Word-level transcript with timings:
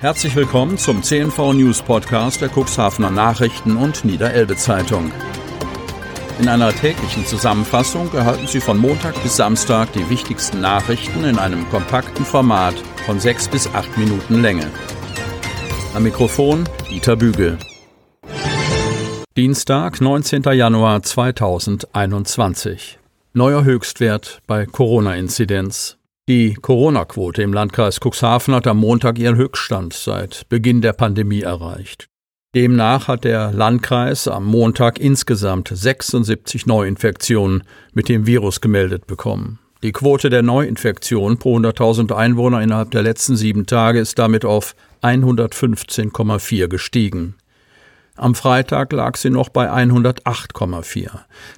Herzlich 0.00 0.34
willkommen 0.34 0.78
zum 0.78 1.02
CNV 1.02 1.52
News 1.52 1.82
Podcast 1.82 2.40
der 2.40 2.48
Cuxhavener 2.48 3.10
Nachrichten 3.10 3.76
und 3.76 4.02
Niederelbe 4.02 4.56
Zeitung. 4.56 5.12
In 6.38 6.48
einer 6.48 6.72
täglichen 6.72 7.26
Zusammenfassung 7.26 8.10
erhalten 8.14 8.46
Sie 8.46 8.60
von 8.60 8.78
Montag 8.78 9.22
bis 9.22 9.36
Samstag 9.36 9.92
die 9.92 10.08
wichtigsten 10.08 10.62
Nachrichten 10.62 11.24
in 11.24 11.38
einem 11.38 11.68
kompakten 11.68 12.24
Format 12.24 12.76
von 13.04 13.20
sechs 13.20 13.46
bis 13.46 13.66
acht 13.74 13.98
Minuten 13.98 14.40
Länge. 14.40 14.70
Am 15.92 16.02
Mikrofon 16.02 16.66
Dieter 16.88 17.16
Bügel. 17.16 17.58
Dienstag, 19.36 20.00
19. 20.00 20.44
Januar 20.44 21.02
2021. 21.02 22.98
Neuer 23.34 23.64
Höchstwert 23.64 24.40
bei 24.46 24.64
Corona-Inzidenz. 24.64 25.99
Die 26.30 26.54
Corona-Quote 26.54 27.42
im 27.42 27.52
Landkreis 27.52 27.98
Cuxhaven 27.98 28.54
hat 28.54 28.68
am 28.68 28.76
Montag 28.76 29.18
ihren 29.18 29.34
Höchststand 29.34 29.92
seit 29.92 30.48
Beginn 30.48 30.80
der 30.80 30.92
Pandemie 30.92 31.40
erreicht. 31.40 32.06
Demnach 32.54 33.08
hat 33.08 33.24
der 33.24 33.50
Landkreis 33.50 34.28
am 34.28 34.44
Montag 34.44 35.00
insgesamt 35.00 35.72
76 35.74 36.66
Neuinfektionen 36.66 37.64
mit 37.94 38.08
dem 38.08 38.28
Virus 38.28 38.60
gemeldet 38.60 39.08
bekommen. 39.08 39.58
Die 39.82 39.90
Quote 39.90 40.30
der 40.30 40.42
Neuinfektionen 40.42 41.38
pro 41.38 41.58
100.000 41.58 42.14
Einwohner 42.14 42.62
innerhalb 42.62 42.92
der 42.92 43.02
letzten 43.02 43.34
sieben 43.34 43.66
Tage 43.66 43.98
ist 43.98 44.16
damit 44.20 44.44
auf 44.44 44.76
115,4 45.02 46.68
gestiegen. 46.68 47.34
Am 48.20 48.34
Freitag 48.34 48.92
lag 48.92 49.16
sie 49.16 49.30
noch 49.30 49.48
bei 49.48 49.72
108,4. 49.72 51.08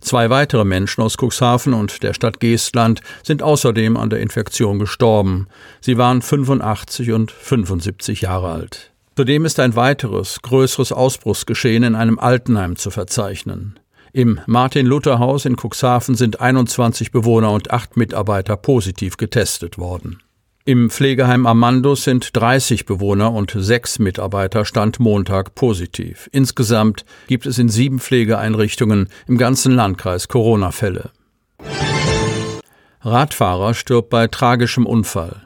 Zwei 0.01 0.31
weitere 0.31 0.65
Menschen 0.65 1.03
aus 1.03 1.17
Cuxhaven 1.21 1.75
und 1.75 2.05
der 2.05 2.15
Stadt 2.15 2.39
Geestland 2.39 3.01
sind 3.25 3.43
außerdem 3.43 3.97
an 3.97 4.11
der 4.11 4.21
Infektion 4.21 4.79
gestorben. 4.79 5.49
Sie 5.81 5.99
waren 5.99 6.23
85 6.23 7.11
und 7.11 7.33
75 7.33 8.21
Jahre 8.21 8.53
alt. 8.53 8.93
Zudem 9.17 9.45
ist 9.45 9.59
ein 9.59 9.75
weiteres, 9.75 10.41
größeres 10.43 10.93
Ausbruchsgeschehen 10.93 11.83
in 11.83 11.97
einem 11.97 12.21
Altenheim 12.21 12.77
zu 12.77 12.93
verzeichnen. 12.93 13.81
Im 14.13 14.39
Martin-Luther-Haus 14.47 15.47
in 15.47 15.57
Cuxhaven 15.57 16.15
sind 16.15 16.41
21 16.41 17.11
Bewohner 17.11 17.51
und 17.51 17.73
acht 17.73 17.97
Mitarbeiter 17.97 18.57
positiv 18.57 19.17
getestet 19.17 19.79
worden. 19.79 20.21
Im 20.65 20.91
Pflegeheim 20.91 21.45
Amandus 21.45 22.05
sind 22.05 22.37
30 22.37 22.87
Bewohner 22.87 23.33
und 23.33 23.53
sechs 23.57 23.99
Mitarbeiter 23.99 24.65
Stand 24.65 25.01
Montag 25.01 25.57
positiv. 25.57 26.31
Insgesamt 26.31 27.05
gibt 27.27 27.47
es 27.47 27.59
in 27.59 27.69
sieben 27.69 27.99
Pflegeeinrichtungen 27.99 29.09
im 29.27 29.39
ganzen 29.39 29.75
Landkreis 29.75 30.29
Corona-Fälle. 30.29 31.11
Radfahrer 33.01 33.75
stirbt 33.75 34.11
bei 34.11 34.29
tragischem 34.29 34.87
Unfall. 34.87 35.43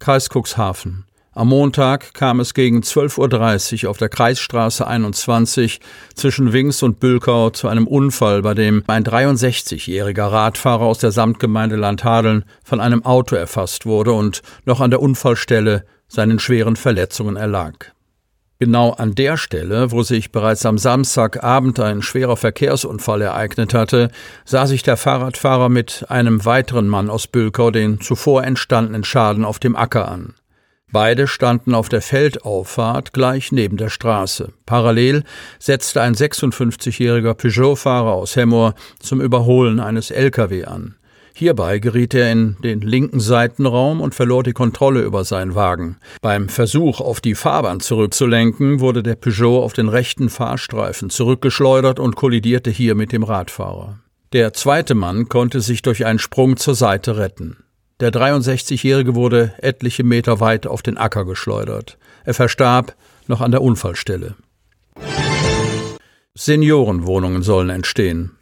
Kreis 0.00 0.28
Cuxhaven. 0.28 1.04
Am 1.34 1.48
Montag 1.48 2.12
kam 2.12 2.40
es 2.40 2.52
gegen 2.52 2.80
12.30 2.80 3.84
Uhr 3.84 3.90
auf 3.90 3.96
der 3.96 4.10
Kreisstraße 4.10 4.86
21 4.86 5.80
zwischen 6.14 6.52
Wings 6.52 6.82
und 6.82 7.00
Bülkau 7.00 7.48
zu 7.48 7.68
einem 7.68 7.86
Unfall, 7.86 8.42
bei 8.42 8.52
dem 8.52 8.84
ein 8.86 9.02
63-jähriger 9.02 10.30
Radfahrer 10.30 10.82
aus 10.82 10.98
der 10.98 11.10
Samtgemeinde 11.10 11.76
Landhadeln 11.76 12.44
von 12.62 12.80
einem 12.80 13.06
Auto 13.06 13.34
erfasst 13.34 13.86
wurde 13.86 14.12
und 14.12 14.42
noch 14.66 14.80
an 14.80 14.90
der 14.90 15.00
Unfallstelle 15.00 15.86
seinen 16.06 16.38
schweren 16.38 16.76
Verletzungen 16.76 17.36
erlag. 17.36 17.92
Genau 18.58 18.90
an 18.90 19.14
der 19.14 19.38
Stelle, 19.38 19.90
wo 19.90 20.02
sich 20.02 20.32
bereits 20.32 20.66
am 20.66 20.76
Samstagabend 20.76 21.80
ein 21.80 22.02
schwerer 22.02 22.36
Verkehrsunfall 22.36 23.22
ereignet 23.22 23.72
hatte, 23.72 24.10
sah 24.44 24.66
sich 24.66 24.82
der 24.82 24.98
Fahrradfahrer 24.98 25.70
mit 25.70 26.04
einem 26.10 26.44
weiteren 26.44 26.88
Mann 26.88 27.08
aus 27.08 27.26
Bülkau 27.26 27.70
den 27.70 28.02
zuvor 28.02 28.44
entstandenen 28.44 29.02
Schaden 29.02 29.46
auf 29.46 29.58
dem 29.58 29.76
Acker 29.76 30.08
an. 30.08 30.34
Beide 30.92 31.26
standen 31.26 31.74
auf 31.74 31.88
der 31.88 32.02
Feldauffahrt 32.02 33.14
gleich 33.14 33.50
neben 33.50 33.78
der 33.78 33.88
Straße. 33.88 34.52
Parallel 34.66 35.24
setzte 35.58 36.02
ein 36.02 36.14
56-jähriger 36.14 37.32
Peugeot-Fahrer 37.32 38.12
aus 38.12 38.36
Hemmoor 38.36 38.74
zum 39.00 39.22
Überholen 39.22 39.80
eines 39.80 40.10
LKW 40.10 40.66
an. 40.66 40.96
Hierbei 41.34 41.78
geriet 41.78 42.12
er 42.12 42.30
in 42.30 42.58
den 42.62 42.82
linken 42.82 43.20
Seitenraum 43.20 44.02
und 44.02 44.14
verlor 44.14 44.42
die 44.42 44.52
Kontrolle 44.52 45.00
über 45.00 45.24
seinen 45.24 45.54
Wagen. 45.54 45.96
Beim 46.20 46.50
Versuch, 46.50 47.00
auf 47.00 47.22
die 47.22 47.34
Fahrbahn 47.34 47.80
zurückzulenken, 47.80 48.80
wurde 48.80 49.02
der 49.02 49.14
Peugeot 49.14 49.62
auf 49.62 49.72
den 49.72 49.88
rechten 49.88 50.28
Fahrstreifen 50.28 51.08
zurückgeschleudert 51.08 52.00
und 52.00 52.16
kollidierte 52.16 52.70
hier 52.70 52.94
mit 52.94 53.12
dem 53.12 53.22
Radfahrer. 53.22 53.98
Der 54.34 54.52
zweite 54.52 54.94
Mann 54.94 55.30
konnte 55.30 55.62
sich 55.62 55.80
durch 55.80 56.04
einen 56.04 56.18
Sprung 56.18 56.58
zur 56.58 56.74
Seite 56.74 57.16
retten. 57.16 57.64
Der 58.02 58.10
63-Jährige 58.10 59.14
wurde 59.14 59.54
etliche 59.58 60.02
Meter 60.02 60.40
weit 60.40 60.66
auf 60.66 60.82
den 60.82 60.98
Acker 60.98 61.24
geschleudert. 61.24 61.98
Er 62.24 62.34
verstarb 62.34 62.96
noch 63.28 63.40
an 63.40 63.52
der 63.52 63.62
Unfallstelle. 63.62 64.34
Seniorenwohnungen 66.34 67.44
sollen 67.44 67.70
entstehen. 67.70 68.32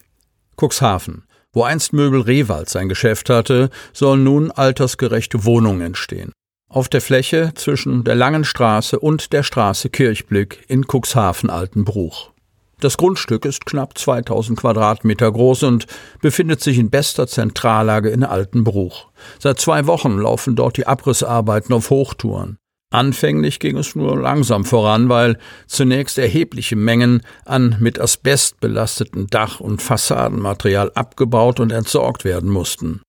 Cuxhaven. 0.58 1.24
Wo 1.52 1.62
einst 1.62 1.92
Möbel 1.92 2.22
Rewald 2.22 2.70
sein 2.70 2.88
Geschäft 2.88 3.28
hatte, 3.28 3.68
sollen 3.92 4.24
nun 4.24 4.50
altersgerechte 4.50 5.44
Wohnungen 5.44 5.82
entstehen. 5.82 6.32
Auf 6.70 6.88
der 6.88 7.02
Fläche 7.02 7.52
zwischen 7.54 8.02
der 8.02 8.14
Langen 8.14 8.44
Straße 8.44 8.98
und 8.98 9.34
der 9.34 9.42
Straße 9.42 9.90
Kirchblick 9.90 10.64
in 10.68 10.86
Cuxhaven 10.90 11.50
Altenbruch. 11.50 12.30
Das 12.80 12.96
Grundstück 12.96 13.44
ist 13.44 13.66
knapp 13.66 13.98
2000 13.98 14.58
Quadratmeter 14.58 15.30
groß 15.30 15.64
und 15.64 15.86
befindet 16.22 16.62
sich 16.62 16.78
in 16.78 16.88
bester 16.88 17.26
Zentrallage 17.26 18.08
in 18.08 18.24
Altenbruch. 18.24 19.08
Seit 19.38 19.60
zwei 19.60 19.86
Wochen 19.86 20.18
laufen 20.18 20.56
dort 20.56 20.78
die 20.78 20.86
Abrissarbeiten 20.86 21.74
auf 21.74 21.90
Hochtouren. 21.90 22.56
Anfänglich 22.92 23.60
ging 23.60 23.76
es 23.76 23.94
nur 23.94 24.18
langsam 24.18 24.64
voran, 24.64 25.08
weil 25.08 25.38
zunächst 25.68 26.18
erhebliche 26.18 26.74
Mengen 26.74 27.22
an 27.44 27.76
mit 27.78 28.00
Asbest 28.00 28.60
belasteten 28.60 29.28
Dach- 29.28 29.60
und 29.60 29.80
Fassadenmaterial 29.80 30.90
abgebaut 30.94 31.60
und 31.60 31.70
entsorgt 31.70 32.24
werden 32.24 32.50
mussten. 32.50 33.02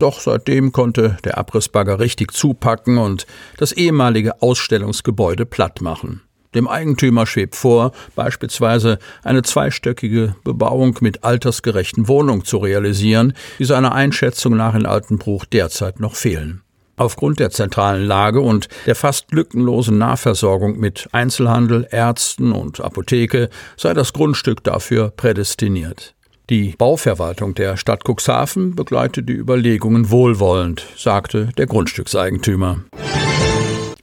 Doch 0.00 0.20
seitdem 0.20 0.72
konnte 0.72 1.18
der 1.24 1.38
Abrissbagger 1.38 2.00
richtig 2.00 2.32
zupacken 2.32 2.98
und 2.98 3.26
das 3.58 3.72
ehemalige 3.72 4.42
Ausstellungsgebäude 4.42 5.44
platt 5.44 5.82
machen. 5.82 6.22
Dem 6.54 6.66
Eigentümer 6.66 7.26
schwebt 7.26 7.56
vor, 7.56 7.92
beispielsweise 8.14 8.98
eine 9.22 9.42
zweistöckige 9.42 10.34
Bebauung 10.44 10.96
mit 11.00 11.24
altersgerechten 11.24 12.08
Wohnungen 12.08 12.44
zu 12.44 12.58
realisieren, 12.58 13.34
die 13.58 13.64
seiner 13.64 13.92
Einschätzung 13.92 14.56
nach 14.56 14.74
in 14.74 14.86
Altenbruch 14.86 15.44
derzeit 15.44 16.00
noch 16.00 16.14
fehlen. 16.14 16.62
Aufgrund 16.96 17.38
der 17.38 17.50
zentralen 17.50 18.04
Lage 18.04 18.40
und 18.40 18.68
der 18.86 18.96
fast 18.96 19.30
lückenlosen 19.32 19.98
Nahversorgung 19.98 20.78
mit 20.78 21.08
Einzelhandel, 21.12 21.86
Ärzten 21.90 22.50
und 22.50 22.80
Apotheke 22.80 23.50
sei 23.76 23.94
das 23.94 24.12
Grundstück 24.12 24.64
dafür 24.64 25.10
prädestiniert. 25.10 26.14
Die 26.50 26.74
Bauverwaltung 26.76 27.54
der 27.54 27.76
Stadt 27.76 28.04
Cuxhaven 28.08 28.74
begleitet 28.74 29.28
die 29.28 29.34
Überlegungen 29.34 30.10
wohlwollend, 30.10 30.86
sagte 30.96 31.50
der 31.58 31.66
Grundstückseigentümer. 31.66 32.80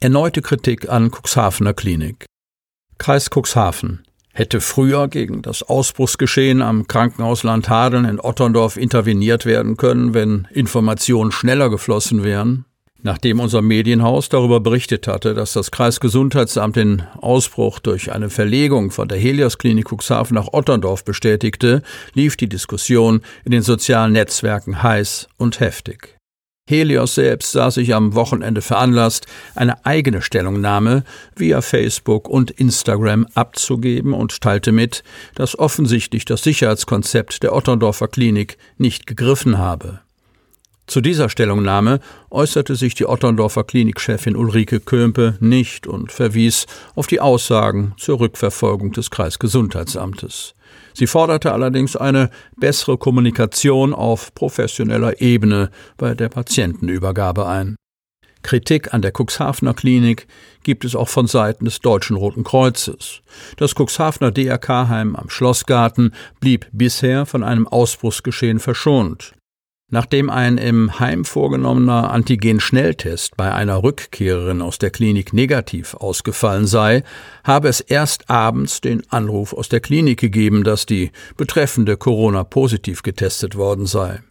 Erneute 0.00 0.42
Kritik 0.42 0.88
an 0.88 1.10
Cuxhavener 1.10 1.74
Klinik. 1.74 2.26
Kreis 2.98 3.30
Cuxhaven 3.30 4.02
hätte 4.32 4.60
früher 4.60 5.08
gegen 5.08 5.42
das 5.42 5.62
Ausbruchsgeschehen 5.62 6.60
am 6.60 6.86
Krankenhaus 6.86 7.42
Landhadeln 7.42 8.04
in 8.04 8.20
Otterndorf 8.20 8.76
interveniert 8.76 9.46
werden 9.46 9.76
können, 9.76 10.12
wenn 10.12 10.46
Informationen 10.52 11.32
schneller 11.32 11.70
geflossen 11.70 12.22
wären. 12.22 12.66
Nachdem 13.02 13.40
unser 13.40 13.62
Medienhaus 13.62 14.28
darüber 14.28 14.60
berichtet 14.60 15.06
hatte, 15.06 15.32
dass 15.32 15.52
das 15.52 15.70
Kreisgesundheitsamt 15.70 16.76
den 16.76 17.02
Ausbruch 17.20 17.78
durch 17.78 18.12
eine 18.12 18.30
Verlegung 18.30 18.90
von 18.90 19.08
der 19.08 19.18
Helios 19.18 19.58
Klinik 19.58 19.92
Cuxhaven 19.92 20.34
nach 20.34 20.52
Otterndorf 20.52 21.04
bestätigte, 21.04 21.82
lief 22.14 22.36
die 22.36 22.48
Diskussion 22.48 23.20
in 23.44 23.52
den 23.52 23.62
sozialen 23.62 24.12
Netzwerken 24.12 24.82
heiß 24.82 25.28
und 25.38 25.60
heftig. 25.60 26.15
Helios 26.68 27.14
selbst 27.14 27.52
sah 27.52 27.70
sich 27.70 27.94
am 27.94 28.14
Wochenende 28.14 28.60
veranlasst, 28.60 29.26
eine 29.54 29.86
eigene 29.86 30.20
Stellungnahme 30.20 31.04
via 31.36 31.60
Facebook 31.60 32.28
und 32.28 32.50
Instagram 32.50 33.26
abzugeben 33.34 34.12
und 34.12 34.40
teilte 34.40 34.72
mit, 34.72 35.04
dass 35.36 35.56
offensichtlich 35.56 36.24
das 36.24 36.42
Sicherheitskonzept 36.42 37.44
der 37.44 37.54
Otterndorfer 37.54 38.08
Klinik 38.08 38.58
nicht 38.78 39.06
gegriffen 39.06 39.58
habe. 39.58 40.00
Zu 40.86 41.00
dieser 41.00 41.28
Stellungnahme 41.28 41.98
äußerte 42.30 42.76
sich 42.76 42.94
die 42.94 43.06
Otterndorfer 43.06 43.64
Klinikchefin 43.64 44.36
Ulrike 44.36 44.78
Kömpe 44.78 45.36
nicht 45.40 45.88
und 45.88 46.12
verwies 46.12 46.66
auf 46.94 47.08
die 47.08 47.20
Aussagen 47.20 47.94
zur 47.96 48.20
Rückverfolgung 48.20 48.92
des 48.92 49.10
Kreisgesundheitsamtes. 49.10 50.54
Sie 50.94 51.08
forderte 51.08 51.52
allerdings 51.52 51.96
eine 51.96 52.30
bessere 52.56 52.98
Kommunikation 52.98 53.92
auf 53.92 54.32
professioneller 54.34 55.20
Ebene 55.20 55.70
bei 55.96 56.14
der 56.14 56.28
Patientenübergabe 56.28 57.46
ein. 57.46 57.76
Kritik 58.42 58.94
an 58.94 59.02
der 59.02 59.12
Cuxhavener 59.12 59.74
Klinik 59.74 60.28
gibt 60.62 60.84
es 60.84 60.94
auch 60.94 61.08
von 61.08 61.26
Seiten 61.26 61.64
des 61.64 61.80
Deutschen 61.80 62.16
Roten 62.16 62.44
Kreuzes. 62.44 63.22
Das 63.56 63.74
Cuxhavener 63.74 64.30
DRK-Heim 64.30 65.16
am 65.16 65.28
Schlossgarten 65.28 66.14
blieb 66.38 66.68
bisher 66.70 67.26
von 67.26 67.42
einem 67.42 67.66
Ausbruchsgeschehen 67.66 68.60
verschont. 68.60 69.35
Nachdem 69.88 70.30
ein 70.30 70.58
im 70.58 70.98
Heim 70.98 71.24
vorgenommener 71.24 72.10
Antigen-Schnelltest 72.10 73.36
bei 73.36 73.52
einer 73.52 73.84
Rückkehrerin 73.84 74.60
aus 74.60 74.78
der 74.78 74.90
Klinik 74.90 75.32
negativ 75.32 75.94
ausgefallen 75.94 76.66
sei, 76.66 77.04
habe 77.44 77.68
es 77.68 77.80
erst 77.80 78.28
abends 78.28 78.80
den 78.80 79.04
Anruf 79.10 79.52
aus 79.52 79.68
der 79.68 79.78
Klinik 79.78 80.18
gegeben, 80.18 80.64
dass 80.64 80.86
die 80.86 81.12
betreffende 81.36 81.96
Corona 81.96 82.42
positiv 82.42 83.02
getestet 83.02 83.54
worden 83.54 83.86
sei. 83.86 84.22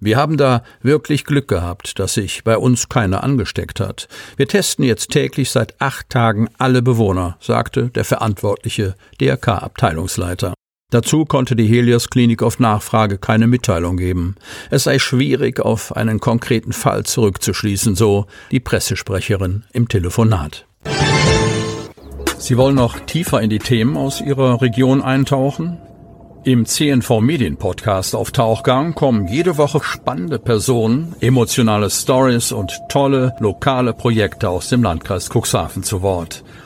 Wir 0.00 0.16
haben 0.16 0.38
da 0.38 0.62
wirklich 0.80 1.24
Glück 1.24 1.48
gehabt, 1.48 1.98
dass 1.98 2.14
sich 2.14 2.42
bei 2.42 2.56
uns 2.56 2.88
keiner 2.88 3.22
angesteckt 3.22 3.80
hat. 3.80 4.08
Wir 4.36 4.48
testen 4.48 4.86
jetzt 4.86 5.10
täglich 5.10 5.50
seit 5.50 5.80
acht 5.82 6.08
Tagen 6.08 6.48
alle 6.56 6.80
Bewohner, 6.80 7.36
sagte 7.40 7.90
der 7.90 8.04
verantwortliche 8.04 8.94
DRK-Abteilungsleiter. 9.20 10.54
Dazu 10.90 11.24
konnte 11.24 11.56
die 11.56 11.66
Helios 11.66 12.08
Klinik 12.08 12.42
auf 12.42 12.60
Nachfrage 12.60 13.18
keine 13.18 13.46
Mitteilung 13.46 13.96
geben. 13.96 14.36
Es 14.70 14.84
sei 14.84 14.98
schwierig, 14.98 15.60
auf 15.60 15.96
einen 15.96 16.20
konkreten 16.20 16.72
Fall 16.72 17.04
zurückzuschließen, 17.04 17.96
so 17.96 18.26
die 18.50 18.60
Pressesprecherin 18.60 19.64
im 19.72 19.88
Telefonat. 19.88 20.66
Sie 22.38 22.56
wollen 22.56 22.76
noch 22.76 23.00
tiefer 23.00 23.40
in 23.40 23.50
die 23.50 23.58
Themen 23.58 23.96
aus 23.96 24.20
Ihrer 24.20 24.60
Region 24.60 25.02
eintauchen? 25.02 25.78
Im 26.46 26.66
CNV 26.66 27.20
Medien 27.22 27.56
Podcast 27.56 28.14
auf 28.14 28.30
Tauchgang 28.30 28.94
kommen 28.94 29.28
jede 29.28 29.56
Woche 29.56 29.80
spannende 29.82 30.38
Personen, 30.38 31.16
emotionale 31.20 31.88
Stories 31.88 32.52
und 32.52 32.78
tolle 32.90 33.34
lokale 33.38 33.94
Projekte 33.94 34.50
aus 34.50 34.68
dem 34.68 34.82
Landkreis 34.82 35.30
Cuxhaven 35.30 35.82
zu 35.82 36.02
Wort. 36.02 36.44